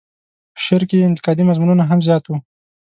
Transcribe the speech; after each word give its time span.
په 0.53 0.59
شعر 0.65 0.81
کې 0.89 0.95
یې 0.99 1.07
انتقادي 1.09 1.43
مضمونونه 1.49 1.83
هم 1.85 1.99
زیات 2.07 2.23
وو. 2.25 2.37